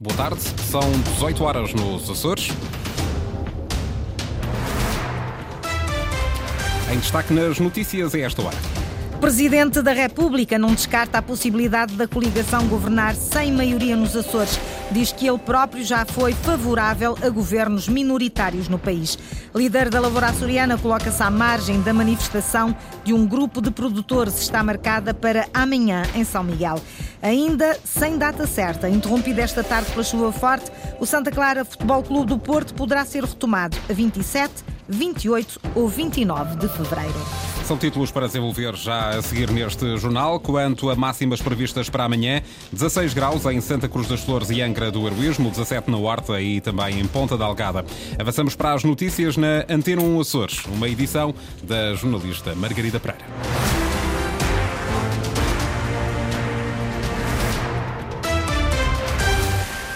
Boa 0.00 0.16
tarde, 0.16 0.40
são 0.70 0.80
18 1.14 1.42
horas 1.42 1.74
nos 1.74 2.08
Açores. 2.08 2.50
Em 6.92 6.98
destaque 7.00 7.32
nas 7.34 7.58
notícias 7.58 8.14
a 8.14 8.18
esta 8.20 8.42
hora. 8.42 8.56
Presidente 9.20 9.82
da 9.82 9.90
República 9.90 10.56
não 10.56 10.72
descarta 10.72 11.18
a 11.18 11.22
possibilidade 11.22 11.96
da 11.96 12.06
coligação 12.06 12.68
governar 12.68 13.16
sem 13.16 13.50
maioria 13.50 13.96
nos 13.96 14.14
Açores. 14.14 14.60
Diz 14.90 15.12
que 15.12 15.28
ele 15.28 15.38
próprio 15.38 15.84
já 15.84 16.06
foi 16.06 16.32
favorável 16.32 17.16
a 17.22 17.28
governos 17.28 17.88
minoritários 17.88 18.68
no 18.68 18.78
país. 18.78 19.18
Líder 19.54 19.90
da 19.90 20.00
Lavoura 20.00 20.28
Açoriana 20.28 20.78
coloca-se 20.78 21.22
à 21.22 21.30
margem 21.30 21.82
da 21.82 21.92
manifestação 21.92 22.74
de 23.04 23.12
um 23.12 23.26
grupo 23.26 23.60
de 23.60 23.70
produtores. 23.70 24.40
Está 24.40 24.62
marcada 24.62 25.12
para 25.12 25.46
amanhã 25.52 26.04
em 26.14 26.24
São 26.24 26.42
Miguel. 26.42 26.80
Ainda 27.20 27.78
sem 27.84 28.16
data 28.16 28.46
certa, 28.46 28.88
interrompido 28.88 29.40
esta 29.40 29.62
tarde 29.62 29.90
pela 29.90 30.04
chuva 30.04 30.32
forte, 30.32 30.70
o 30.98 31.04
Santa 31.04 31.30
Clara 31.30 31.64
Futebol 31.64 32.02
Clube 32.02 32.28
do 32.28 32.38
Porto 32.38 32.72
poderá 32.72 33.04
ser 33.04 33.24
retomado 33.24 33.76
a 33.90 33.92
27, 33.92 34.64
28 34.88 35.60
ou 35.74 35.86
29 35.88 36.56
de 36.56 36.68
fevereiro. 36.68 37.57
São 37.68 37.76
títulos 37.76 38.10
para 38.10 38.26
desenvolver 38.26 38.74
já 38.76 39.10
a 39.10 39.20
seguir 39.20 39.50
neste 39.50 39.98
jornal. 39.98 40.40
Quanto 40.40 40.88
a 40.88 40.96
máximas 40.96 41.42
previstas 41.42 41.90
para 41.90 42.04
amanhã, 42.04 42.40
16 42.72 43.12
graus 43.12 43.44
em 43.44 43.60
Santa 43.60 43.86
Cruz 43.86 44.08
das 44.08 44.20
Flores 44.20 44.48
e 44.48 44.62
Angra 44.62 44.90
do 44.90 45.06
Heroísmo, 45.06 45.50
17 45.50 45.90
na 45.90 45.98
Horta 45.98 46.40
e 46.40 46.62
também 46.62 46.98
em 46.98 47.06
Ponta 47.06 47.36
da 47.36 47.44
Algada. 47.44 47.84
Avançamos 48.18 48.56
para 48.56 48.72
as 48.72 48.84
notícias 48.84 49.36
na 49.36 49.66
Antena 49.68 50.00
1 50.00 50.18
Açores, 50.18 50.64
uma 50.64 50.88
edição 50.88 51.34
da 51.62 51.92
jornalista 51.92 52.54
Margarida 52.54 52.98
Pereira. 52.98 53.26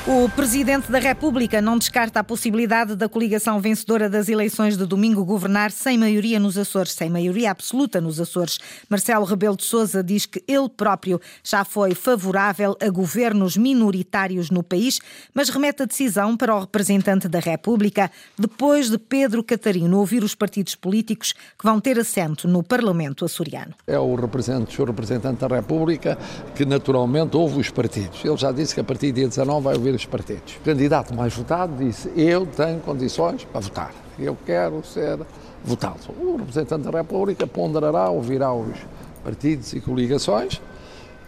O 0.05 0.29
Presidente 0.29 0.91
da 0.91 0.99
República 0.99 1.63
não 1.63 1.79
descarta 1.79 2.19
a 2.19 2.25
possibilidade 2.25 2.97
da 2.97 3.09
coligação 3.09 3.61
vencedora 3.61 4.11
das 4.11 4.29
eleições 4.29 4.77
de 4.77 4.85
domingo 4.85 5.25
governar 5.25 5.71
sem 5.71 5.97
maioria 5.97 6.41
nos 6.41 6.59
Açores, 6.59 6.91
sem 6.91 7.09
maioria 7.09 7.53
absoluta 7.53 8.01
nos 8.01 8.21
Açores. 8.21 8.59
Marcelo 8.91 9.25
Rebelo 9.25 9.57
de 9.57 9.63
Sousa 9.63 10.03
diz 10.03 10.27
que 10.27 10.43
ele 10.49 10.69
próprio 10.69 11.21
já 11.45 11.65
foi 11.65 11.95
favorável 11.95 12.77
a 12.81 12.91
governos 12.91 13.57
minoritários 13.57 14.51
no 14.51 14.61
país, 14.61 14.99
mas 15.33 15.49
remete 15.49 15.85
a 15.85 15.87
decisão 15.87 16.37
para 16.37 16.53
o 16.53 16.59
representante 16.59 17.29
da 17.29 17.39
República 17.39 18.11
depois 18.37 18.91
de 18.91 18.99
Pedro 18.99 19.45
Catarino 19.45 19.99
ouvir 19.99 20.25
os 20.25 20.35
partidos 20.35 20.75
políticos 20.75 21.33
que 21.33 21.65
vão 21.65 21.81
ter 21.81 21.97
assento 21.97 22.49
no 22.49 22.65
Parlamento 22.65 23.25
açoriano. 23.25 23.73
É 23.87 24.01
o 24.01 24.17
representante, 24.17 24.83
o 24.83 24.85
representante 24.85 25.47
da 25.47 25.55
República 25.55 26.19
que 26.57 26.65
naturalmente 26.65 27.37
ouve 27.37 27.61
os 27.61 27.71
partidos. 27.71 28.25
Ele 28.25 28.37
já 28.37 28.51
disse 28.51 28.75
que 28.75 28.81
a 28.81 28.85
partir 28.85 29.13
do 29.13 29.15
dia 29.15 29.29
19 29.29 29.63
vai 29.63 29.77
ouvir 29.77 29.92
os 29.95 30.07
partidos. 30.07 30.57
O 30.57 30.61
candidato 30.61 31.15
mais 31.15 31.35
votado 31.35 31.77
disse: 31.77 32.11
Eu 32.17 32.47
tenho 32.47 32.81
condições 32.81 33.45
para 33.45 33.61
votar, 33.61 33.95
eu 34.19 34.37
quero 34.47 34.85
ser 34.85 35.19
votado. 35.65 36.01
O 36.21 36.37
representante 36.37 36.91
da 36.91 36.99
República 36.99 37.47
ponderará, 37.47 38.09
ouvirá 38.11 38.53
os 38.53 38.77
partidos 39.25 39.73
e 39.73 39.81
coligações 39.81 40.61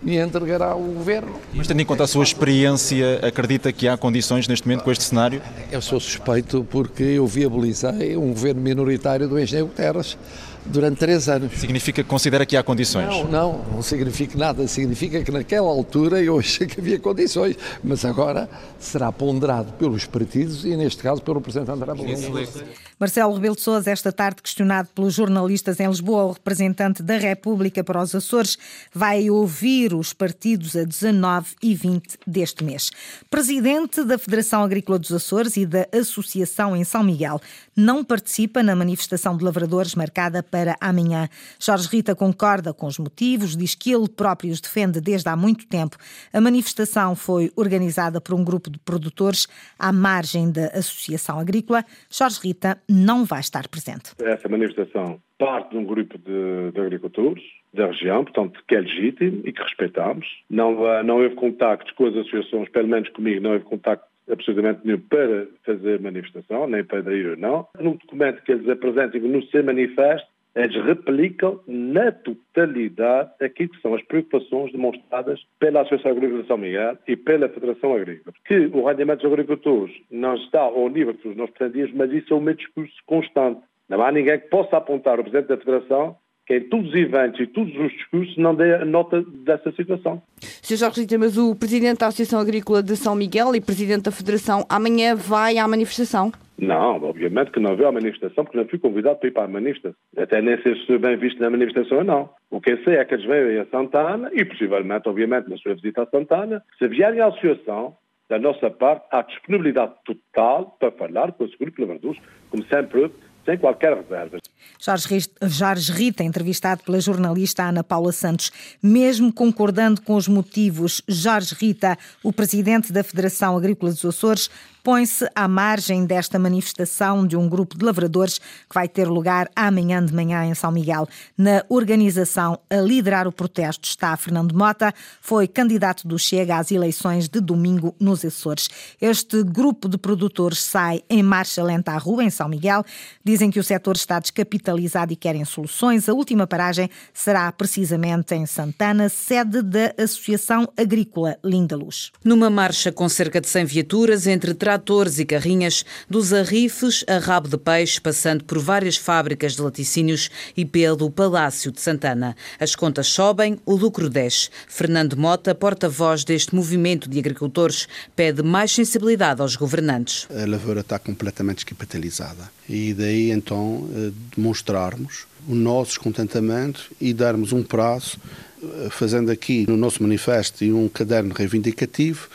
e 0.04 0.18
entregará 0.18 0.74
o 0.74 0.82
governo. 0.82 1.34
Mas 1.54 1.66
tendo 1.66 1.80
em 1.80 1.84
conta 1.84 2.04
a 2.04 2.06
sua 2.06 2.22
experiência, 2.22 3.20
acredita 3.26 3.72
que 3.72 3.88
há 3.88 3.96
condições 3.96 4.46
neste 4.46 4.66
momento 4.66 4.84
com 4.84 4.92
este 4.92 5.04
cenário? 5.04 5.40
Eu 5.72 5.80
sou 5.80 5.98
suspeito 5.98 6.66
porque 6.70 7.02
eu 7.02 7.26
viabilizei 7.26 8.16
um 8.16 8.28
governo 8.28 8.60
minoritário 8.60 9.26
do 9.26 9.38
engenheiro 9.38 9.68
Guterres 9.68 10.18
durante 10.66 10.98
três 10.98 11.28
anos. 11.28 11.52
Significa 11.58 12.02
que 12.02 12.08
considera 12.08 12.46
que 12.46 12.56
há 12.56 12.62
condições? 12.62 13.06
Não, 13.06 13.24
não, 13.24 13.64
não 13.72 13.82
significa 13.82 14.36
nada. 14.38 14.66
Significa 14.66 15.22
que 15.22 15.30
naquela 15.30 15.68
altura 15.68 16.22
eu 16.22 16.38
achei 16.38 16.66
que 16.66 16.80
havia 16.80 16.98
condições, 16.98 17.56
mas 17.82 18.04
agora 18.04 18.48
será 18.78 19.10
ponderado 19.12 19.72
pelos 19.74 20.06
partidos 20.06 20.64
e, 20.64 20.76
neste 20.76 21.02
caso, 21.02 21.22
pelo 21.22 21.38
representante 21.38 21.80
da 21.80 21.92
República. 21.92 22.64
Marcelo 22.98 23.34
Rebelo 23.34 23.56
de 23.56 23.62
Sousa, 23.62 23.90
esta 23.90 24.12
tarde 24.12 24.42
questionado 24.42 24.88
pelos 24.94 25.14
jornalistas 25.14 25.80
em 25.80 25.88
Lisboa, 25.88 26.24
o 26.24 26.32
representante 26.32 27.02
da 27.02 27.16
República 27.16 27.82
para 27.82 28.02
os 28.02 28.14
Açores, 28.14 28.56
vai 28.92 29.28
ouvir 29.30 29.94
os 29.94 30.12
partidos 30.12 30.76
a 30.76 30.84
19 30.84 31.54
e 31.62 31.74
20 31.74 32.18
deste 32.26 32.64
mês. 32.64 32.90
Presidente 33.30 34.04
da 34.04 34.18
Federação 34.18 34.62
Agrícola 34.62 34.98
dos 34.98 35.12
Açores 35.12 35.56
e 35.56 35.66
da 35.66 35.86
Associação 35.92 36.76
em 36.76 36.84
São 36.84 37.02
Miguel 37.02 37.40
não 37.76 38.04
participa 38.04 38.62
na 38.62 38.76
manifestação 38.76 39.36
de 39.36 39.44
lavradores 39.44 39.94
marcada 39.94 40.42
para 40.54 40.76
amanhã. 40.80 41.26
Jorge 41.58 41.88
Rita 41.88 42.14
concorda 42.14 42.72
com 42.72 42.86
os 42.86 42.96
motivos, 42.96 43.56
diz 43.56 43.74
que 43.74 43.92
ele 43.92 44.08
próprio 44.08 44.52
os 44.52 44.60
defende 44.60 45.00
desde 45.00 45.28
há 45.28 45.34
muito 45.34 45.66
tempo. 45.66 45.96
A 46.32 46.40
manifestação 46.40 47.16
foi 47.16 47.50
organizada 47.56 48.20
por 48.20 48.36
um 48.36 48.44
grupo 48.44 48.70
de 48.70 48.78
produtores 48.78 49.48
à 49.76 49.92
margem 49.92 50.52
da 50.52 50.66
Associação 50.66 51.40
Agrícola. 51.40 51.84
Jorge 52.08 52.38
Rita 52.40 52.80
não 52.88 53.24
vai 53.24 53.40
estar 53.40 53.66
presente. 53.66 54.12
Essa 54.22 54.48
manifestação 54.48 55.20
parte 55.36 55.70
de 55.70 55.76
um 55.76 55.84
grupo 55.84 56.16
de, 56.18 56.70
de 56.72 56.80
agricultores 56.80 57.42
da 57.72 57.86
região, 57.86 58.22
portanto, 58.22 58.62
que 58.68 58.76
é 58.76 58.80
legítimo 58.80 59.42
e 59.44 59.52
que 59.52 59.60
respeitamos. 59.60 60.24
Não, 60.48 61.02
não 61.02 61.16
houve 61.16 61.34
contactos 61.34 61.92
com 61.96 62.06
as 62.06 62.14
associações, 62.14 62.68
pelo 62.68 62.86
menos 62.86 63.08
comigo, 63.08 63.42
não 63.42 63.54
houve 63.54 63.64
contacto 63.64 64.06
absolutamente 64.30 64.80
nenhum 64.84 65.00
para 65.00 65.46
fazer 65.64 66.00
manifestação, 66.00 66.66
nem 66.66 66.84
para 66.84 67.14
ir 67.14 67.30
ou 67.30 67.36
não. 67.36 67.66
No 67.78 67.94
documento 67.94 68.42
que 68.42 68.52
eles 68.52 68.68
apresentam 68.68 69.20
no 69.20 69.42
seu 69.46 69.64
manifesto, 69.64 70.28
eles 70.54 70.84
replicam 70.84 71.60
na 71.66 72.12
totalidade 72.12 73.30
aquilo 73.40 73.70
que 73.70 73.80
são 73.80 73.94
as 73.94 74.02
preocupações 74.02 74.70
demonstradas 74.72 75.40
pela 75.58 75.80
Associação 75.80 76.12
Agrícola 76.12 76.42
de 76.42 76.48
São 76.48 76.58
Miguel 76.58 76.96
e 77.08 77.16
pela 77.16 77.48
Federação 77.48 77.94
Agrícola. 77.94 78.34
Que 78.44 78.66
o 78.66 78.86
rendimento 78.86 79.22
dos 79.22 79.32
agricultores 79.32 79.94
não 80.10 80.36
está 80.36 80.60
ao 80.60 80.88
nível 80.88 81.14
que 81.14 81.34
nós 81.34 81.50
pretendíamos, 81.50 81.94
mas 81.94 82.12
isso 82.12 82.32
é 82.32 82.36
um 82.36 82.52
discurso 82.52 82.94
constante. 83.06 83.60
Não 83.88 84.02
há 84.02 84.12
ninguém 84.12 84.38
que 84.38 84.48
possa 84.48 84.76
apontar 84.76 85.18
o 85.18 85.24
Presidente 85.24 85.48
da 85.48 85.56
Federação 85.56 86.16
que 86.46 86.56
em 86.56 86.60
todos 86.68 86.88
os 86.88 86.94
eventos 86.94 87.40
e 87.40 87.46
todos 87.46 87.74
os 87.76 87.92
discursos 87.92 88.36
não 88.36 88.54
dê 88.54 88.84
nota 88.84 89.24
dessa 89.44 89.72
situação. 89.72 90.22
Sr. 90.40 90.76
Jorge 90.76 91.00
Rita, 91.00 91.18
mas 91.18 91.38
o 91.38 91.54
Presidente 91.54 91.98
da 91.98 92.08
Associação 92.08 92.40
Agrícola 92.40 92.82
de 92.82 92.96
São 92.96 93.14
Miguel 93.14 93.54
e 93.54 93.60
Presidente 93.60 94.04
da 94.04 94.12
Federação 94.12 94.64
amanhã 94.68 95.14
vai 95.14 95.58
à 95.58 95.66
manifestação? 95.66 96.32
Não, 96.56 97.02
obviamente 97.02 97.50
que 97.50 97.58
não 97.58 97.76
veio 97.76 97.88
à 97.88 97.92
manifestação, 97.92 98.44
porque 98.44 98.56
não 98.56 98.66
fui 98.66 98.78
convidado 98.78 99.18
para 99.18 99.28
ir 99.28 99.32
para 99.32 99.44
a 99.44 99.48
manifestação. 99.48 99.96
Até 100.16 100.40
nem 100.40 100.60
sei 100.62 100.74
se 100.84 100.98
bem 100.98 101.16
visto 101.16 101.40
na 101.40 101.50
manifestação 101.50 101.98
ou 101.98 102.04
não. 102.04 102.30
O 102.50 102.60
que 102.60 102.72
eu 102.72 102.84
sei 102.84 102.96
é 102.96 103.04
que 103.04 103.14
eles 103.14 103.26
veem 103.26 103.58
a 103.58 103.66
Santana 103.66 104.30
e, 104.32 104.44
possivelmente, 104.44 105.08
obviamente, 105.08 105.50
na 105.50 105.56
sua 105.56 105.74
visita 105.74 106.02
a 106.02 106.06
Santana, 106.06 106.62
se 106.78 106.86
vierem 106.86 107.20
à 107.20 107.26
associação, 107.26 107.96
da 108.28 108.38
nossa 108.38 108.70
parte, 108.70 109.04
há 109.10 109.22
disponibilidade 109.22 109.92
total 110.04 110.76
para 110.78 110.90
falar 110.92 111.32
com 111.32 111.44
o 111.44 111.48
Seguro 111.50 111.72
Lavradores, 111.78 112.20
como 112.50 112.64
sempre 112.64 113.10
sem 113.44 113.58
qualquer 113.58 113.96
reserva. 113.96 114.38
Jorge 114.78 115.92
Rita, 115.92 116.22
entrevistado 116.22 116.82
pela 116.82 117.00
jornalista 117.00 117.64
Ana 117.64 117.84
Paula 117.84 118.12
Santos, 118.12 118.50
mesmo 118.82 119.32
concordando 119.32 120.02
com 120.02 120.14
os 120.14 120.28
motivos, 120.28 121.02
Jorge 121.08 121.54
Rita, 121.54 121.96
o 122.22 122.32
presidente 122.32 122.92
da 122.92 123.04
Federação 123.04 123.56
Agrícola 123.56 123.92
dos 123.92 124.04
Açores, 124.04 124.50
põe-se 124.84 125.26
à 125.34 125.48
margem 125.48 126.04
desta 126.04 126.38
manifestação 126.38 127.26
de 127.26 127.38
um 127.38 127.48
grupo 127.48 127.78
de 127.78 127.82
lavradores 127.82 128.38
que 128.38 128.74
vai 128.74 128.86
ter 128.86 129.08
lugar 129.08 129.50
amanhã 129.56 130.04
de 130.04 130.12
manhã 130.12 130.44
em 130.44 130.54
São 130.54 130.70
Miguel. 130.70 131.08
Na 131.38 131.64
organização, 131.70 132.60
a 132.68 132.76
liderar 132.76 133.26
o 133.26 133.32
protesto 133.32 133.88
está 133.88 134.14
Fernando 134.14 134.54
Mota, 134.54 134.92
foi 135.22 135.48
candidato 135.48 136.06
do 136.06 136.18
Chega 136.18 136.58
às 136.58 136.70
eleições 136.70 137.30
de 137.30 137.40
domingo 137.40 137.96
nos 137.98 138.22
Açores. 138.26 138.68
Este 139.00 139.42
grupo 139.42 139.88
de 139.88 139.96
produtores 139.96 140.58
sai 140.58 141.02
em 141.08 141.22
marcha 141.22 141.62
lenta 141.62 141.92
à 141.92 141.96
rua, 141.96 142.22
em 142.22 142.28
São 142.28 142.46
Miguel. 142.46 142.84
Dizem 143.24 143.50
que 143.50 143.58
o 143.58 143.64
setor 143.64 143.96
está 143.96 144.20
descapitalizado 144.20 145.14
e 145.14 145.16
querem 145.16 145.46
soluções. 145.46 146.10
A 146.10 146.12
última 146.12 146.46
paragem 146.46 146.90
será 147.14 147.50
precisamente 147.50 148.34
em 148.34 148.44
Santana, 148.44 149.08
sede 149.08 149.62
da 149.62 149.94
Associação 149.96 150.68
Agrícola 150.76 151.38
Linda 151.42 151.74
Luz. 151.74 152.12
Numa 152.22 152.50
marcha 152.50 152.92
com 152.92 153.08
cerca 153.08 153.40
de 153.40 153.48
100 153.48 153.64
viaturas 153.64 154.26
entre 154.26 154.52
tratores 154.74 155.20
e 155.20 155.24
carrinhas, 155.24 155.84
dos 156.10 156.32
arrifes 156.32 157.04
a 157.06 157.18
rabo 157.18 157.48
de 157.48 157.56
peixe, 157.56 158.00
passando 158.00 158.42
por 158.42 158.58
várias 158.58 158.96
fábricas 158.96 159.54
de 159.54 159.62
laticínios 159.62 160.30
e 160.56 160.64
pelo 160.64 161.08
Palácio 161.12 161.70
de 161.70 161.80
Santana. 161.80 162.34
As 162.58 162.74
contas 162.74 163.06
sobem, 163.06 163.56
o 163.64 163.76
lucro 163.76 164.10
desce. 164.10 164.50
Fernando 164.66 165.16
Mota, 165.16 165.54
porta-voz 165.54 166.24
deste 166.24 166.56
movimento 166.56 167.08
de 167.08 167.20
agricultores, 167.20 167.86
pede 168.16 168.42
mais 168.42 168.72
sensibilidade 168.72 169.40
aos 169.40 169.54
governantes. 169.54 170.26
A 170.28 170.44
lavoura 170.44 170.80
está 170.80 170.98
completamente 170.98 171.56
descapitalizada 171.58 172.50
e 172.68 172.92
daí 172.94 173.30
então 173.30 173.88
eh, 173.94 174.10
demonstrarmos 174.34 175.26
o 175.46 175.54
nosso 175.54 175.90
descontentamento 175.90 176.90
e 177.00 177.14
darmos 177.14 177.52
um 177.52 177.62
prazo, 177.62 178.18
eh, 178.60 178.88
fazendo 178.90 179.30
aqui 179.30 179.66
no 179.68 179.76
nosso 179.76 180.02
manifesto 180.02 180.64
um 180.64 180.88
caderno 180.88 181.32
reivindicativo 181.32 182.28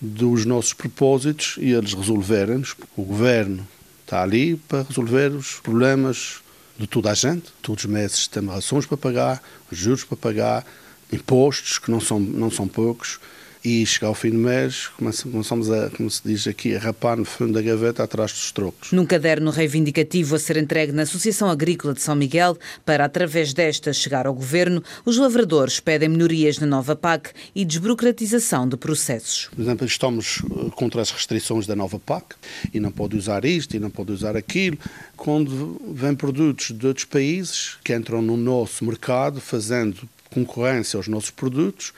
dos 0.00 0.44
nossos 0.44 0.72
propósitos 0.72 1.56
e 1.58 1.72
eles 1.72 1.94
resolverem-nos, 1.94 2.74
porque 2.74 3.00
o 3.00 3.04
governo 3.04 3.66
está 4.02 4.22
ali 4.22 4.56
para 4.56 4.82
resolver 4.82 5.32
os 5.32 5.54
problemas 5.60 6.40
de 6.78 6.86
toda 6.86 7.10
a 7.10 7.14
gente. 7.14 7.52
Todos 7.62 7.84
os 7.84 7.90
meses 7.90 8.26
temos 8.26 8.54
rações 8.54 8.86
para 8.86 8.96
pagar, 8.96 9.42
juros 9.72 10.04
para 10.04 10.16
pagar, 10.16 10.66
impostos 11.12 11.78
que 11.78 11.90
não 11.90 12.00
são, 12.00 12.20
não 12.20 12.50
são 12.50 12.68
poucos 12.68 13.18
e 13.66 13.84
chegar 13.84 14.06
ao 14.06 14.14
fim 14.14 14.30
do 14.30 14.38
mês 14.38 14.86
começamos 14.96 15.68
a, 15.72 15.90
como 15.90 16.08
se 16.08 16.22
diz 16.24 16.46
aqui, 16.46 16.76
a 16.76 16.78
rapar 16.78 17.16
no 17.16 17.24
fundo 17.24 17.54
da 17.54 17.60
gaveta 17.60 18.04
atrás 18.04 18.30
dos 18.30 18.52
trocos. 18.52 18.92
Num 18.92 19.04
caderno 19.04 19.50
reivindicativo 19.50 20.36
a 20.36 20.38
ser 20.38 20.56
entregue 20.56 20.92
na 20.92 21.02
Associação 21.02 21.50
Agrícola 21.50 21.92
de 21.92 22.00
São 22.00 22.14
Miguel, 22.14 22.56
para 22.84 23.04
através 23.04 23.52
desta 23.52 23.92
chegar 23.92 24.24
ao 24.24 24.34
Governo, 24.34 24.84
os 25.04 25.16
lavradores 25.16 25.80
pedem 25.80 26.08
melhorias 26.08 26.60
na 26.60 26.66
nova 26.66 26.94
PAC 26.94 27.30
e 27.56 27.64
desburocratização 27.64 28.68
de 28.68 28.76
processos. 28.76 29.48
Por 29.52 29.60
exemplo, 29.60 29.84
estamos 29.84 30.42
eh, 30.44 30.70
contra 30.76 31.02
as 31.02 31.10
restrições 31.10 31.66
da 31.66 31.74
nova 31.74 31.98
PAC 31.98 32.36
e 32.72 32.78
não 32.78 32.92
pode 32.92 33.16
usar 33.16 33.44
isto 33.44 33.74
e 33.74 33.80
não 33.80 33.90
pode 33.90 34.12
usar 34.12 34.36
aquilo. 34.36 34.78
Quando 35.16 35.82
vêm 35.92 36.14
produtos 36.14 36.70
de 36.70 36.86
outros 36.86 37.04
países 37.04 37.78
que 37.82 37.92
entram 37.92 38.22
no 38.22 38.36
nosso 38.36 38.84
mercado 38.84 39.40
fazendo 39.40 40.08
concorrência 40.30 40.96
aos 40.96 41.08
nossos 41.08 41.30
produtos, 41.30 41.92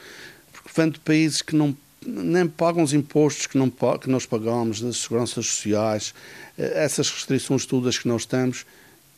vem 0.79 0.91
de 0.91 1.01
países 1.01 1.43
que 1.43 1.57
não 1.57 1.77
nem 2.07 2.47
pagam 2.47 2.83
os 2.83 2.93
impostos 2.95 3.47
que, 3.47 3.59
não, 3.59 3.69
que 3.69 4.09
nós 4.09 4.25
pagamos, 4.25 4.81
das 4.81 4.99
seguranças 4.99 5.47
sociais, 5.47 6.15
eh, 6.57 6.85
essas 6.85 7.11
restrições 7.11 7.67
todas 7.67 7.99
que 7.99 8.07
nós 8.09 8.25
temos, 8.25 8.65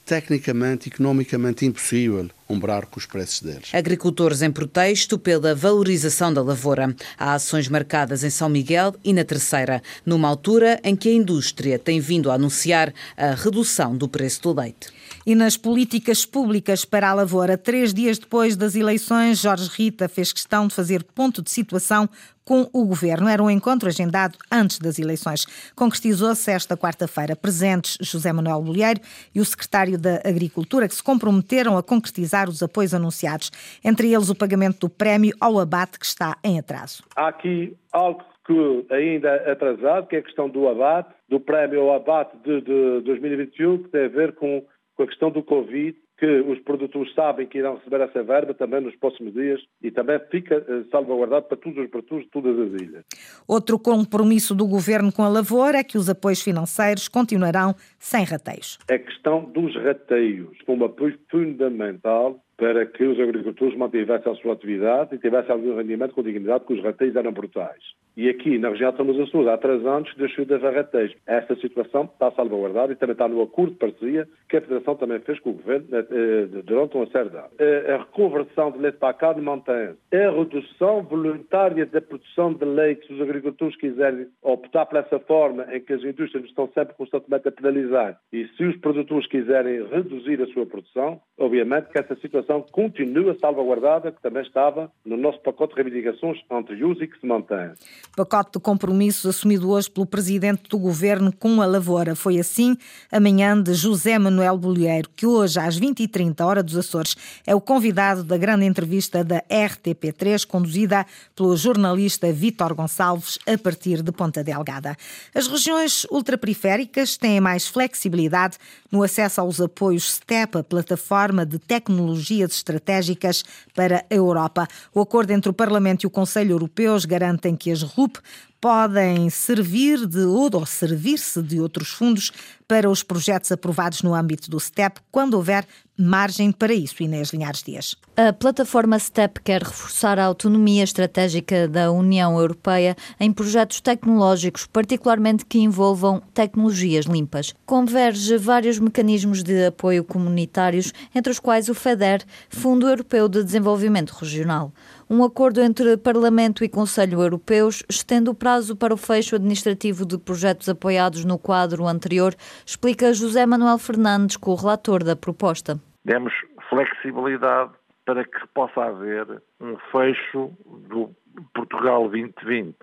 tecnicamente, 0.05 0.89
economicamente 0.89 1.65
impossível 1.65 2.29
umbrar 2.49 2.87
com 2.87 2.99
os 2.99 3.07
preços 3.07 3.43
deles. 3.43 3.69
Agricultores 3.73 4.43
em 4.43 4.51
protesto 4.51 5.19
pela 5.19 5.55
valorização 5.55 6.33
da 6.33 6.43
lavoura. 6.43 6.97
Há 7.17 7.35
ações 7.35 7.69
marcadas 7.69 8.25
em 8.25 8.31
São 8.31 8.49
Miguel 8.49 8.97
e 9.05 9.13
na 9.13 9.25
Terceira, 9.25 9.81
numa 10.05 10.27
altura 10.27 10.81
em 10.83 10.97
que 10.97 11.11
a 11.11 11.13
indústria 11.13 11.79
tem 11.79 12.01
vindo 12.01 12.31
a 12.31 12.35
anunciar 12.35 12.93
a 13.17 13.35
redução 13.35 13.97
do 13.97 14.09
preço 14.09 14.43
do 14.43 14.53
leite. 14.53 14.89
E 15.27 15.35
nas 15.35 15.57
políticas 15.57 16.25
públicas 16.25 16.85
para 16.85 17.11
a 17.11 17.15
lavoura, 17.15 17.59
três 17.59 17.93
dias 17.93 18.19
depois 18.19 18.57
das 18.57 18.75
eleições, 18.75 19.41
Jorge 19.41 19.71
Rita 19.73 20.09
fez 20.09 20.33
questão 20.33 20.67
de 20.67 20.75
fazer 20.75 21.05
ponto 21.05 21.43
de 21.43 21.51
situação 21.51 22.09
com 22.51 22.69
o 22.73 22.85
governo. 22.85 23.29
Era 23.29 23.41
um 23.41 23.49
encontro 23.49 23.89
agendado 23.89 24.37
antes 24.51 24.81
das 24.81 24.99
eleições. 24.99 25.47
Concretizou-se 25.77 26.51
esta 26.51 26.77
quarta-feira. 26.77 27.37
Presentes 27.37 27.97
José 28.01 28.33
Manuel 28.33 28.61
Bolheiro 28.61 29.01
e 29.33 29.41
o 29.41 29.45
secretário 29.45 29.97
da 29.97 30.17
Agricultura, 30.25 30.89
que 30.89 30.95
se 30.97 31.03
comprometeram 31.03 31.79
a 31.79 31.83
concretizar 31.83 32.49
os 32.49 32.61
apoios 32.61 32.93
anunciados, 32.93 33.53
entre 33.85 34.13
eles 34.13 34.31
o 34.31 34.35
pagamento 34.35 34.81
do 34.81 34.91
prémio 34.91 35.33
ao 35.41 35.61
abate 35.61 35.97
que 35.97 36.07
está 36.07 36.37
em 36.43 36.59
atraso. 36.59 37.05
Há 37.15 37.29
aqui 37.29 37.77
algo 37.93 38.25
que 38.45 38.87
ainda 38.91 39.33
atrasado, 39.51 40.09
que 40.09 40.17
é 40.17 40.19
a 40.19 40.23
questão 40.23 40.49
do 40.49 40.69
abate, 40.69 41.15
do 41.29 41.39
prémio 41.39 41.83
ao 41.83 41.95
abate 41.95 42.37
de, 42.39 42.61
de 42.63 43.01
2021, 43.03 43.85
que 43.85 43.89
tem 43.91 44.07
a 44.07 44.09
ver 44.09 44.35
com 44.35 44.65
com 45.01 45.05
a 45.05 45.07
questão 45.07 45.31
do 45.31 45.43
Covid, 45.43 45.97
que 46.19 46.27
os 46.27 46.59
produtores 46.59 47.15
sabem 47.15 47.47
que 47.47 47.57
irão 47.57 47.77
receber 47.77 48.03
essa 48.03 48.23
verba 48.23 48.53
também 48.53 48.83
nos 48.83 48.95
próximos 48.97 49.33
dias 49.33 49.59
e 49.83 49.91
também 49.91 50.21
fica 50.31 50.57
eh, 50.57 50.85
salvaguardado 50.91 51.47
para 51.47 51.57
todos 51.57 51.83
os 51.83 51.89
produtores 51.89 52.27
de 52.27 52.31
todas 52.31 52.59
as 52.59 52.83
ilhas. 52.83 53.05
Outro 53.49 53.79
compromisso 53.79 54.55
do 54.55 54.67
Governo 54.67 55.11
com 55.11 55.23
a 55.23 55.29
lavoura 55.31 55.79
é 55.79 55.83
que 55.83 55.97
os 55.97 56.11
apoios 56.11 56.43
financeiros 56.43 57.09
continuarão 57.09 57.75
sem 57.99 58.25
rateios. 58.25 58.79
A 58.91 58.99
questão 58.99 59.43
dos 59.45 59.75
rateios, 59.75 60.55
como 60.67 60.85
apoio 60.85 61.19
fundamental 61.31 62.39
para 62.61 62.85
que 62.85 63.03
os 63.03 63.19
agricultores 63.19 63.75
mantivessem 63.75 64.31
a 64.31 64.35
sua 64.37 64.53
atividade 64.53 65.15
e 65.15 65.19
tivessem 65.19 65.51
algum 65.51 65.75
rendimento 65.75 66.15
com 66.15 66.23
dignidade, 66.23 66.61
porque 66.61 66.75
os 66.75 66.85
rateios 66.85 67.17
eram 67.17 67.33
brutais. 67.33 67.83
E 68.17 68.29
aqui, 68.29 68.59
na 68.59 68.69
região 68.69 68.91
de 68.91 68.97
São 68.99 69.23
Açores, 69.23 69.49
há 69.49 69.57
três 69.57 69.87
anos 69.87 70.15
deixou 70.17 70.45
de 70.45 70.53
haver 70.53 70.75
rateios. 70.75 71.15
Esta 71.27 71.57
situação 71.57 72.05
está 72.05 72.31
salvaguardada 72.33 72.93
e 72.93 72.97
também 72.97 73.13
está 73.13 73.27
no 73.27 73.41
acordo 73.41 73.73
de 73.73 73.79
parceria 73.79 74.29
que 74.49 74.57
a 74.57 74.61
Federação 74.61 74.97
também 74.97 75.21
fez 75.21 75.39
com 75.41 75.51
o 75.51 75.53
Governo 75.55 75.87
eh, 75.93 76.07
eh, 76.11 76.63
durante 76.65 76.97
uma 76.97 77.07
série 77.07 77.31
de 77.31 77.37
anos. 77.37 77.53
Eh, 77.59 77.95
a 77.95 77.99
reconversão 77.99 78.73
de 78.73 78.79
leite 78.79 78.99
para 78.99 79.11
a 79.11 79.15
carne 79.15 79.41
mantém-se. 79.41 79.97
A 80.13 80.31
redução 80.33 81.03
voluntária 81.05 81.87
da 81.87 82.01
produção 82.01 82.53
de 82.53 82.65
leite, 82.65 83.07
se 83.07 83.15
os 83.15 83.21
agricultores 83.23 83.77
quiserem 83.77 84.27
optar 84.43 84.87
por 84.87 84.99
essa 84.99 85.19
forma 85.21 85.67
em 85.75 85.81
que 85.81 85.93
as 85.93 86.03
indústrias 86.03 86.45
estão 86.45 86.69
sempre 86.75 86.95
constantemente 86.97 87.49
a 87.49 87.53
penalizar 87.53 88.19
e 88.33 88.47
se 88.49 88.65
os 88.65 88.77
produtores 88.79 89.27
quiserem 89.29 89.87
reduzir 89.87 90.43
a 90.43 90.47
sua 90.49 90.67
produção, 90.67 91.21
obviamente 91.39 91.89
que 91.91 91.99
essa 91.99 92.17
situação 92.17 92.50
continua 92.73 93.37
salvaguardada, 93.39 94.11
que 94.11 94.21
também 94.23 94.43
estava 94.43 94.91
no 95.05 95.17
nosso 95.17 95.41
pacote 95.41 95.75
de 95.75 95.83
reivindicações 95.83 96.39
anteriores 96.51 97.01
e 97.03 97.07
que 97.07 97.19
se 97.21 97.27
mantém. 97.27 97.73
Pacote 98.17 98.53
de 98.55 98.61
compromissos 98.61 99.27
assumido 99.27 99.71
hoje 99.71 99.91
pelo 99.91 100.07
Presidente 100.07 100.69
do 100.69 100.79
Governo 100.79 101.33
com 101.33 101.61
a 101.63 101.67
Lavoura. 101.67 102.17
Foi 102.17 102.39
assim 102.39 102.77
amanhã 103.13 103.61
de 103.61 103.75
José 103.75 104.19
Manuel 104.19 104.59
Bolheiro, 104.59 105.09
que 105.15 105.27
hoje 105.27 105.61
às 105.61 105.79
20h30, 105.79 106.45
hora 106.45 106.63
dos 106.63 106.77
Açores, 106.77 107.17
é 107.47 107.55
o 107.55 107.61
convidado 107.61 108.25
da 108.25 108.37
grande 108.37 108.65
entrevista 108.65 109.23
da 109.23 109.43
RTP3, 109.43 110.47
conduzida 110.47 111.07
pelo 111.37 111.57
jornalista 111.57 112.33
Vítor 112.33 112.75
Gonçalves, 112.75 113.39
a 113.47 113.57
partir 113.59 114.03
de 114.03 114.11
Ponta 114.11 114.43
Delgada. 114.43 114.97
As 115.35 115.47
regiões 115.47 116.05
ultraperiféricas 116.11 117.17
têm 117.17 117.41
mais 117.41 117.69
flexibilidade 117.69 118.57
no 118.91 119.03
acesso 119.03 119.41
aos 119.41 119.61
apoios 119.61 120.15
STEP, 120.15 120.59
a 120.59 120.65
plataforma 120.65 121.47
de 121.47 121.59
tecnologia 121.59 122.40
alianças 122.41 122.59
estratégicas 122.59 123.45
para 123.75 124.05
a 124.11 124.15
Europa. 124.15 124.67
O 124.95 125.01
acordo 125.01 125.31
entre 125.33 125.51
o 125.51 125.55
Parlamento 125.55 126.05
e 126.05 126.07
o 126.07 126.11
Conselho 126.11 126.53
Europeus 126.53 127.05
garantem 127.05 127.57
que 127.57 127.71
as 127.71 127.83
RUP 127.83 128.19
podem 128.61 129.31
servir 129.31 130.07
de 130.07 130.21
ou 130.21 130.67
servir-se 130.67 131.43
de 131.43 131.61
outros 131.61 131.89
fundos 131.89 132.31
para 132.69 132.89
os 132.89 133.03
projetos 133.03 133.51
aprovados 133.51 134.03
no 134.03 134.15
âmbito 134.15 134.49
do 134.49 134.61
STEP, 134.61 135.01
quando 135.11 135.35
houver 135.35 135.67
margem 135.99 136.53
para 136.53 136.73
isso, 136.73 137.03
Inês 137.03 137.31
Linhares 137.31 137.63
Dias. 137.63 137.97
A 138.17 138.33
plataforma 138.33 138.99
STEP 138.99 139.41
quer 139.43 139.63
reforçar 139.63 140.19
a 140.19 140.25
autonomia 140.25 140.85
estratégica 140.85 141.67
da 141.67 141.91
União 141.91 142.39
Europeia 142.39 142.97
em 143.19 143.33
projetos 143.33 143.81
tecnológicos, 143.81 144.67
particularmente 144.67 145.45
que 145.45 145.59
envolvam 145.59 146.23
tecnologias 146.33 147.07
limpas. 147.07 147.53
Converge 147.67 148.39
vários 148.39 148.79
mecanismos 148.79 149.43
de 149.43 149.67
apoio 149.67 150.05
comunitários, 150.05 150.93
entre 151.15 151.33
os 151.33 151.41
quais 151.41 151.69
o 151.69 151.75
FEDER, 151.75 152.23
Fundo 152.49 152.89
Europeu 152.89 153.29
de 153.29 153.43
Desenvolvimento 153.43 154.11
Regional. 154.11 154.73
Um 155.13 155.25
acordo 155.25 155.61
entre 155.61 155.97
Parlamento 155.97 156.63
e 156.63 156.69
Conselho 156.69 157.21
Europeus 157.21 157.83
estende 157.91 158.31
o 158.31 158.35
prazo 158.35 158.77
para 158.77 158.95
o 158.95 158.97
fecho 158.97 159.35
administrativo 159.35 160.07
de 160.07 160.17
projetos 160.17 160.69
apoiados 160.69 161.25
no 161.25 161.37
quadro 161.37 161.89
anterior, 161.89 162.33
explica 162.65 163.13
José 163.13 163.45
Manuel 163.45 163.77
Fernandes, 163.77 164.37
co-relator 164.37 165.03
da 165.03 165.17
proposta. 165.17 165.81
Demos 166.05 166.33
flexibilidade 166.69 167.73
para 168.07 168.25
que 168.25 168.47
possa 168.55 168.83
haver 168.85 169.43
um 169.61 169.77
fecho 169.91 170.53
do 170.89 171.11
Portugal 171.55 172.09
2020 172.09 172.77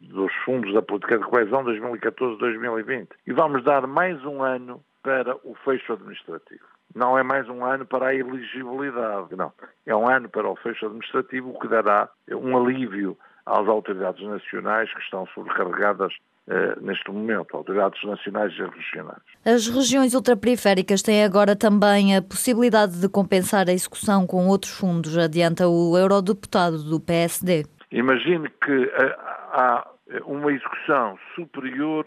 dos 0.00 0.34
fundos 0.44 0.74
da 0.74 0.82
política 0.82 1.16
de 1.16 1.24
coesão 1.26 1.62
2014-2020 1.62 3.06
e 3.24 3.32
vamos 3.32 3.62
dar 3.62 3.86
mais 3.86 4.20
um 4.24 4.42
ano 4.42 4.82
para 5.00 5.36
o 5.44 5.54
fecho 5.64 5.92
administrativo 5.92 6.71
não 6.94 7.18
é 7.18 7.22
mais 7.22 7.48
um 7.48 7.64
ano 7.64 7.86
para 7.86 8.08
a 8.08 8.14
elegibilidade, 8.14 9.34
não. 9.36 9.52
É 9.86 9.94
um 9.94 10.08
ano 10.08 10.28
para 10.28 10.48
o 10.48 10.56
fecho 10.56 10.86
administrativo, 10.86 11.50
o 11.50 11.58
que 11.58 11.68
dará 11.68 12.08
um 12.30 12.56
alívio 12.56 13.16
às 13.46 13.66
autoridades 13.66 14.22
nacionais 14.26 14.92
que 14.92 15.00
estão 15.00 15.26
sobrecarregadas 15.34 16.12
eh, 16.48 16.76
neste 16.80 17.10
momento, 17.10 17.56
autoridades 17.56 18.02
nacionais 18.04 18.52
e 18.54 18.62
regionais. 18.62 19.22
As 19.44 19.68
regiões 19.68 20.14
ultraperiféricas 20.14 21.02
têm 21.02 21.24
agora 21.24 21.54
também 21.54 22.16
a 22.16 22.22
possibilidade 22.22 23.00
de 23.00 23.08
compensar 23.08 23.68
a 23.68 23.72
execução 23.72 24.26
com 24.26 24.48
outros 24.48 24.76
fundos, 24.76 25.16
adianta 25.16 25.68
o 25.68 25.96
eurodeputado 25.96 26.82
do 26.82 27.00
PSD. 27.00 27.64
Imagine 27.92 28.48
que 28.64 28.72
eh, 28.72 29.16
há 29.52 29.86
uma 30.26 30.52
execução 30.52 31.18
superior 31.34 32.04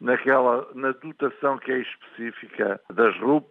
naquela, 0.00 0.66
na 0.74 0.92
dotação 0.92 1.58
que 1.58 1.72
é 1.72 1.78
específica 1.78 2.80
das 2.92 3.16
RUP, 3.20 3.46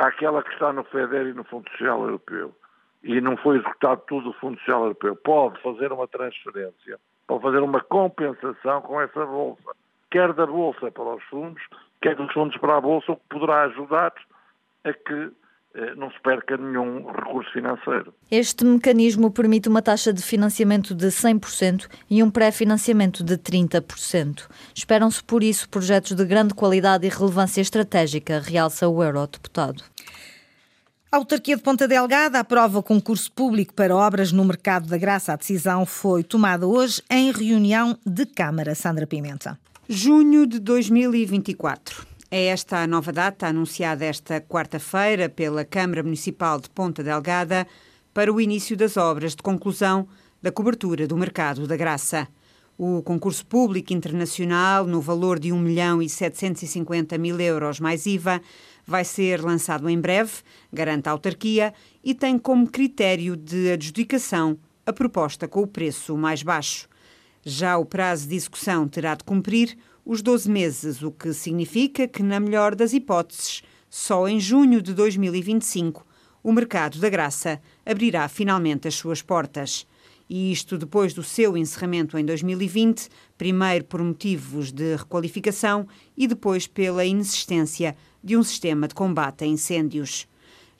àquela 0.00 0.42
que 0.42 0.52
está 0.52 0.72
no 0.72 0.82
FEDER 0.84 1.26
e 1.28 1.32
no 1.34 1.44
Fundo 1.44 1.68
Social 1.70 2.02
Europeu. 2.02 2.54
E 3.02 3.20
não 3.20 3.36
foi 3.36 3.56
executado 3.56 4.02
tudo 4.06 4.30
o 4.30 4.34
Fundo 4.34 4.58
Social 4.58 4.82
Europeu, 4.82 5.16
pode 5.16 5.60
fazer 5.62 5.92
uma 5.92 6.06
transferência, 6.08 6.98
pode 7.26 7.42
fazer 7.42 7.60
uma 7.60 7.80
compensação 7.80 8.82
com 8.82 9.00
essa 9.00 9.24
bolsa, 9.24 9.70
quer 10.10 10.32
da 10.32 10.46
bolsa 10.46 10.90
para 10.90 11.14
os 11.14 11.22
fundos, 11.24 11.62
quer 12.02 12.14
dos 12.14 12.32
fundos 12.32 12.56
para 12.58 12.76
a 12.76 12.80
bolsa, 12.80 13.12
o 13.12 13.16
que 13.16 13.28
poderá 13.28 13.62
ajudar 13.62 14.12
a 14.84 14.92
que 14.92 15.32
não 15.96 16.10
se 16.10 16.20
perca 16.20 16.56
nenhum 16.56 17.10
recurso 17.12 17.50
financeiro. 17.52 18.12
Este 18.30 18.64
mecanismo 18.64 19.30
permite 19.30 19.68
uma 19.68 19.80
taxa 19.80 20.12
de 20.12 20.22
financiamento 20.22 20.94
de 20.94 21.06
100% 21.06 21.88
e 22.08 22.22
um 22.22 22.30
pré-financiamento 22.30 23.22
de 23.22 23.36
30%. 23.36 24.48
Esperam-se, 24.74 25.22
por 25.22 25.42
isso, 25.42 25.68
projetos 25.68 26.12
de 26.12 26.24
grande 26.24 26.54
qualidade 26.54 27.06
e 27.06 27.10
relevância 27.10 27.60
estratégica, 27.60 28.40
realça 28.40 28.88
o 28.88 29.02
eurodeputado. 29.02 29.84
A 31.12 31.16
autarquia 31.16 31.56
de 31.56 31.62
Ponta 31.62 31.88
Delgada 31.88 32.38
aprova 32.38 32.82
concurso 32.82 33.32
público 33.32 33.74
para 33.74 33.96
obras 33.96 34.30
no 34.30 34.44
Mercado 34.44 34.88
da 34.88 34.96
Graça. 34.96 35.32
A 35.32 35.36
decisão 35.36 35.84
foi 35.84 36.22
tomada 36.22 36.68
hoje 36.68 37.02
em 37.10 37.32
reunião 37.32 37.98
de 38.06 38.26
Câmara. 38.26 38.76
Sandra 38.76 39.08
Pimenta. 39.08 39.58
Junho 39.88 40.46
de 40.46 40.60
2024. 40.60 42.09
É 42.32 42.44
esta 42.44 42.84
a 42.84 42.86
nova 42.86 43.10
data 43.10 43.48
anunciada 43.48 44.04
esta 44.04 44.40
quarta-feira 44.40 45.28
pela 45.28 45.64
Câmara 45.64 46.00
Municipal 46.00 46.60
de 46.60 46.70
Ponta 46.70 47.02
Delgada 47.02 47.66
para 48.14 48.32
o 48.32 48.40
início 48.40 48.76
das 48.76 48.96
obras 48.96 49.34
de 49.34 49.42
conclusão 49.42 50.06
da 50.40 50.52
cobertura 50.52 51.08
do 51.08 51.16
mercado 51.16 51.66
da 51.66 51.76
graça. 51.76 52.28
O 52.78 53.02
concurso 53.02 53.44
público 53.44 53.92
internacional, 53.92 54.86
no 54.86 55.00
valor 55.00 55.40
de 55.40 55.50
1 55.50 55.58
milhão 55.58 56.00
e 56.00 56.08
750 56.08 57.18
mil 57.18 57.40
euros 57.40 57.80
mais 57.80 58.06
IVA, 58.06 58.40
vai 58.86 59.04
ser 59.04 59.42
lançado 59.42 59.88
em 59.88 60.00
breve, 60.00 60.34
garante 60.72 61.08
a 61.08 61.12
autarquia, 61.12 61.74
e 62.02 62.14
tem 62.14 62.38
como 62.38 62.70
critério 62.70 63.34
de 63.34 63.72
adjudicação 63.72 64.56
a 64.86 64.92
proposta 64.92 65.48
com 65.48 65.62
o 65.62 65.66
preço 65.66 66.16
mais 66.16 66.44
baixo. 66.44 66.88
Já 67.42 67.76
o 67.76 67.84
prazo 67.84 68.28
de 68.28 68.36
execução 68.36 68.86
terá 68.86 69.16
de 69.16 69.24
cumprir 69.24 69.76
os 70.04 70.22
12 70.22 70.50
meses, 70.50 71.02
o 71.02 71.10
que 71.10 71.32
significa 71.32 72.08
que, 72.08 72.22
na 72.22 72.40
melhor 72.40 72.74
das 72.74 72.92
hipóteses, 72.92 73.62
só 73.88 74.28
em 74.28 74.38
junho 74.38 74.80
de 74.80 74.94
2025 74.94 76.06
o 76.42 76.52
mercado 76.52 76.98
da 76.98 77.08
graça 77.08 77.60
abrirá 77.84 78.26
finalmente 78.28 78.88
as 78.88 78.94
suas 78.94 79.20
portas. 79.20 79.86
E 80.28 80.52
isto 80.52 80.78
depois 80.78 81.12
do 81.12 81.22
seu 81.22 81.56
encerramento 81.56 82.16
em 82.16 82.24
2020, 82.24 83.08
primeiro 83.36 83.84
por 83.84 84.02
motivos 84.02 84.70
de 84.70 84.94
requalificação 84.96 85.86
e 86.16 86.26
depois 86.26 86.66
pela 86.66 87.04
inexistência 87.04 87.96
de 88.22 88.36
um 88.36 88.42
sistema 88.42 88.86
de 88.86 88.94
combate 88.94 89.44
a 89.44 89.46
incêndios. 89.46 90.26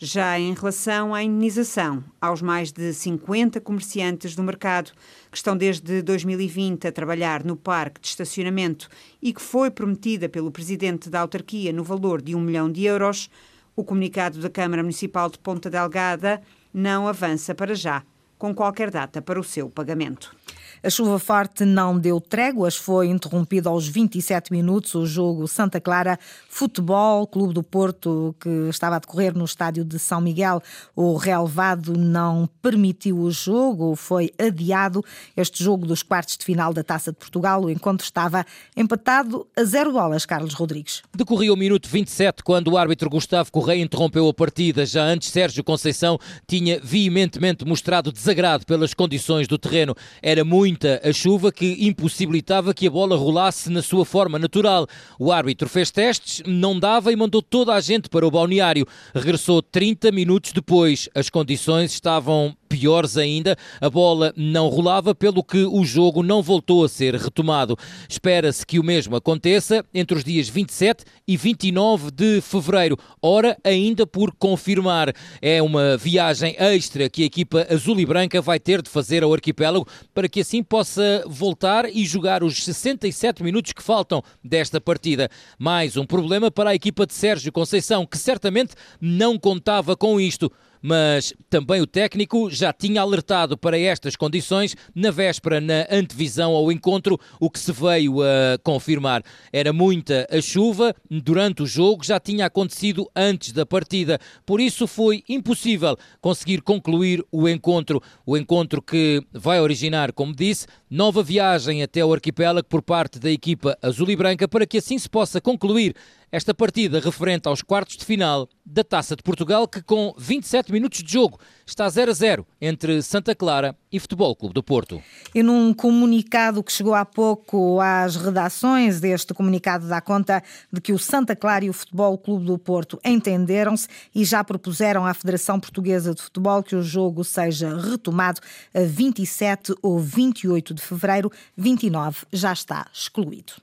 Já 0.02 0.40
em 0.40 0.54
relação 0.54 1.12
à 1.14 1.22
indenização 1.22 2.02
aos 2.18 2.40
mais 2.40 2.72
de 2.72 2.90
50 2.90 3.60
comerciantes 3.60 4.34
do 4.34 4.42
mercado 4.42 4.92
que 5.30 5.36
estão 5.36 5.54
desde 5.54 6.00
2020 6.00 6.86
a 6.86 6.92
trabalhar 6.92 7.44
no 7.44 7.54
parque 7.54 8.00
de 8.00 8.06
estacionamento 8.06 8.88
e 9.20 9.30
que 9.30 9.42
foi 9.42 9.70
prometida 9.70 10.26
pelo 10.26 10.50
presidente 10.50 11.10
da 11.10 11.20
autarquia 11.20 11.70
no 11.70 11.84
valor 11.84 12.22
de 12.22 12.34
um 12.34 12.40
milhão 12.40 12.72
de 12.72 12.84
euros, 12.84 13.28
o 13.76 13.84
comunicado 13.84 14.40
da 14.40 14.48
Câmara 14.48 14.82
Municipal 14.82 15.28
de 15.28 15.38
Ponta 15.38 15.68
Delgada 15.68 16.40
não 16.72 17.06
avança 17.06 17.54
para 17.54 17.74
já, 17.74 18.02
com 18.38 18.54
qualquer 18.54 18.90
data 18.90 19.20
para 19.20 19.38
o 19.38 19.44
seu 19.44 19.68
pagamento. 19.68 20.34
A 20.82 20.88
chuva 20.88 21.18
forte 21.18 21.66
não 21.66 21.98
deu 21.98 22.18
tréguas, 22.22 22.74
foi 22.74 23.08
interrompido 23.08 23.68
aos 23.68 23.86
27 23.86 24.50
minutos 24.50 24.94
o 24.94 25.04
jogo 25.04 25.46
Santa 25.46 25.78
Clara 25.78 26.18
Futebol, 26.48 27.26
Clube 27.26 27.52
do 27.52 27.62
Porto, 27.62 28.34
que 28.40 28.48
estava 28.70 28.96
a 28.96 28.98
decorrer 28.98 29.36
no 29.36 29.44
estádio 29.44 29.84
de 29.84 29.98
São 29.98 30.22
Miguel. 30.22 30.62
O 30.96 31.16
relevado 31.16 31.98
não 31.98 32.48
permitiu 32.62 33.18
o 33.18 33.30
jogo, 33.30 33.94
foi 33.94 34.30
adiado. 34.38 35.04
Este 35.36 35.62
jogo 35.62 35.84
dos 35.84 36.02
quartos 36.02 36.38
de 36.38 36.46
final 36.46 36.72
da 36.72 36.82
Taça 36.82 37.12
de 37.12 37.18
Portugal, 37.18 37.62
o 37.62 37.70
encontro 37.70 38.06
estava 38.06 38.46
empatado 38.74 39.46
a 39.54 39.62
zero 39.64 39.92
bolas, 39.92 40.24
Carlos 40.24 40.54
Rodrigues. 40.54 41.02
Decorria 41.14 41.52
o 41.52 41.56
minuto 41.56 41.90
27 41.90 42.42
quando 42.42 42.68
o 42.68 42.78
árbitro 42.78 43.10
Gustavo 43.10 43.52
Correia 43.52 43.82
interrompeu 43.82 44.26
a 44.26 44.32
partida. 44.32 44.86
Já 44.86 45.04
antes, 45.04 45.28
Sérgio 45.28 45.62
Conceição 45.62 46.18
tinha 46.46 46.80
veementemente 46.82 47.66
mostrado 47.66 48.10
desagrado 48.10 48.64
pelas 48.64 48.94
condições 48.94 49.46
do 49.46 49.58
terreno. 49.58 49.94
Era 50.22 50.42
muito 50.42 50.69
muita 50.70 51.00
a 51.02 51.12
chuva 51.12 51.50
que 51.50 51.76
impossibilitava 51.80 52.72
que 52.72 52.86
a 52.86 52.90
bola 52.90 53.16
rolasse 53.16 53.68
na 53.70 53.82
sua 53.82 54.04
forma 54.04 54.38
natural. 54.38 54.86
O 55.18 55.32
árbitro 55.32 55.68
fez 55.68 55.90
testes, 55.90 56.42
não 56.46 56.78
dava 56.78 57.12
e 57.12 57.16
mandou 57.16 57.42
toda 57.42 57.74
a 57.74 57.80
gente 57.80 58.08
para 58.08 58.26
o 58.26 58.30
balneário. 58.30 58.86
Regressou 59.12 59.60
30 59.60 60.12
minutos 60.12 60.52
depois. 60.52 61.08
As 61.14 61.28
condições 61.28 61.92
estavam 61.92 62.56
piores 62.70 63.16
ainda, 63.16 63.56
a 63.80 63.90
bola 63.90 64.32
não 64.36 64.68
rolava, 64.68 65.12
pelo 65.12 65.42
que 65.42 65.64
o 65.64 65.84
jogo 65.84 66.22
não 66.22 66.40
voltou 66.40 66.84
a 66.84 66.88
ser 66.88 67.16
retomado. 67.16 67.76
Espera-se 68.08 68.64
que 68.64 68.78
o 68.78 68.84
mesmo 68.84 69.16
aconteça 69.16 69.84
entre 69.92 70.16
os 70.16 70.22
dias 70.22 70.48
27 70.48 71.04
e 71.26 71.36
29 71.36 72.12
de 72.12 72.40
fevereiro, 72.40 72.96
hora 73.20 73.58
ainda 73.64 74.06
por 74.06 74.32
confirmar. 74.32 75.12
É 75.42 75.60
uma 75.60 75.96
viagem 75.96 76.54
extra 76.58 77.10
que 77.10 77.24
a 77.24 77.26
equipa 77.26 77.66
azul 77.68 77.98
e 77.98 78.06
branca 78.06 78.40
vai 78.40 78.60
ter 78.60 78.80
de 78.80 78.88
fazer 78.88 79.24
ao 79.24 79.34
arquipélago 79.34 79.88
para 80.14 80.28
que 80.28 80.40
assim 80.40 80.62
possa 80.62 81.24
voltar 81.26 81.86
e 81.92 82.06
jogar 82.06 82.44
os 82.44 82.62
67 82.64 83.42
minutos 83.42 83.72
que 83.72 83.82
faltam 83.82 84.22
desta 84.44 84.80
partida. 84.80 85.28
Mais 85.58 85.96
um 85.96 86.06
problema 86.06 86.52
para 86.52 86.70
a 86.70 86.74
equipa 86.74 87.04
de 87.04 87.14
Sérgio 87.14 87.50
Conceição, 87.50 88.06
que 88.06 88.16
certamente 88.16 88.74
não 89.00 89.36
contava 89.36 89.96
com 89.96 90.20
isto 90.20 90.52
mas 90.82 91.32
também 91.48 91.80
o 91.80 91.86
técnico 91.86 92.50
já 92.50 92.72
tinha 92.72 93.00
alertado 93.00 93.56
para 93.56 93.78
estas 93.78 94.16
condições 94.16 94.76
na 94.94 95.10
véspera, 95.10 95.60
na 95.60 95.86
antevisão 95.90 96.52
ao 96.52 96.70
encontro, 96.72 97.18
o 97.38 97.50
que 97.50 97.58
se 97.58 97.72
veio 97.72 98.22
a 98.22 98.58
confirmar. 98.62 99.22
Era 99.52 99.72
muita 99.72 100.26
a 100.30 100.40
chuva 100.40 100.94
durante 101.10 101.62
o 101.62 101.66
jogo, 101.66 102.04
já 102.04 102.18
tinha 102.18 102.46
acontecido 102.46 103.10
antes 103.14 103.52
da 103.52 103.66
partida, 103.66 104.18
por 104.46 104.60
isso 104.60 104.86
foi 104.86 105.22
impossível 105.28 105.96
conseguir 106.20 106.62
concluir 106.62 107.24
o 107.30 107.48
encontro. 107.48 108.02
O 108.24 108.36
encontro 108.36 108.82
que 108.82 109.22
vai 109.32 109.60
originar, 109.60 110.12
como 110.12 110.34
disse, 110.34 110.66
nova 110.88 111.22
viagem 111.22 111.82
até 111.82 112.04
o 112.04 112.12
arquipélago 112.12 112.66
por 112.68 112.82
parte 112.82 113.18
da 113.18 113.30
equipa 113.30 113.76
azul 113.82 114.10
e 114.10 114.16
branca 114.16 114.48
para 114.48 114.66
que 114.66 114.78
assim 114.78 114.98
se 114.98 115.08
possa 115.08 115.40
concluir 115.40 115.94
esta 116.32 116.54
partida 116.54 117.00
referente 117.00 117.48
aos 117.48 117.60
quartos 117.62 117.96
de 117.96 118.04
final 118.04 118.48
da 118.70 118.84
Taça 118.84 119.16
de 119.16 119.22
Portugal, 119.22 119.66
que 119.66 119.82
com 119.82 120.14
27 120.16 120.72
minutos 120.72 121.02
de 121.02 121.12
jogo 121.12 121.38
está 121.66 121.88
0 121.88 122.10
a 122.10 122.14
0 122.14 122.46
entre 122.60 123.02
Santa 123.02 123.34
Clara 123.34 123.76
e 123.92 123.98
Futebol 123.98 124.34
Clube 124.36 124.54
do 124.54 124.62
Porto. 124.62 125.02
E 125.34 125.42
num 125.42 125.74
comunicado 125.74 126.62
que 126.62 126.72
chegou 126.72 126.94
há 126.94 127.04
pouco 127.04 127.80
às 127.80 128.16
redações, 128.16 129.02
este 129.02 129.34
comunicado 129.34 129.88
dá 129.88 130.00
conta 130.00 130.42
de 130.72 130.80
que 130.80 130.92
o 130.92 130.98
Santa 130.98 131.34
Clara 131.34 131.64
e 131.64 131.70
o 131.70 131.72
Futebol 131.72 132.16
Clube 132.16 132.46
do 132.46 132.58
Porto 132.58 133.00
entenderam-se 133.04 133.88
e 134.14 134.24
já 134.24 134.44
propuseram 134.44 135.04
à 135.04 135.12
Federação 135.14 135.58
Portuguesa 135.58 136.14
de 136.14 136.22
Futebol 136.22 136.62
que 136.62 136.76
o 136.76 136.82
jogo 136.82 137.24
seja 137.24 137.76
retomado 137.76 138.40
a 138.72 138.80
27 138.80 139.74
ou 139.82 139.98
28 139.98 140.74
de 140.74 140.82
fevereiro, 140.82 141.30
29 141.56 142.26
já 142.32 142.52
está 142.52 142.86
excluído. 142.92 143.54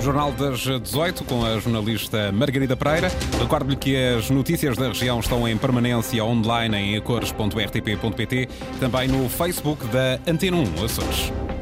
Jornal 0.00 0.32
das 0.32 0.60
18 0.60 1.24
com 1.24 1.44
a 1.44 1.58
jornalista 1.58 2.32
Margarida 2.32 2.76
Pereira. 2.76 3.10
Recordo-lhe 3.38 3.76
que 3.76 3.96
as 3.96 4.30
notícias 4.30 4.76
da 4.76 4.88
região 4.88 5.20
estão 5.20 5.46
em 5.46 5.56
permanência 5.56 6.24
online 6.24 6.76
em 6.76 6.96
acores.rtp.pt, 6.96 8.48
também 8.78 9.08
no 9.08 9.28
Facebook 9.28 9.86
da 9.88 10.18
Antena 10.26 10.56
1 10.56 10.84
Açores. 10.84 11.59